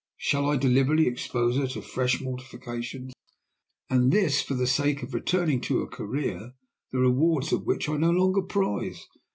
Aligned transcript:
Shall 0.17 0.49
I 0.49 0.57
deliberately 0.57 1.05
expose 1.05 1.57
her 1.57 1.67
to 1.67 1.81
fresh 1.83 2.19
mortifications? 2.19 3.13
and 3.87 4.11
this 4.11 4.41
for 4.41 4.55
the 4.55 4.65
sake 4.65 5.03
of 5.03 5.13
returning 5.13 5.61
to 5.61 5.83
a 5.83 5.87
career 5.87 6.53
the 6.91 6.97
rewards 6.97 7.53
of 7.53 7.67
which 7.67 7.87
I 7.87 7.97
no 7.97 8.09
longer 8.09 8.41
prize? 8.41 9.05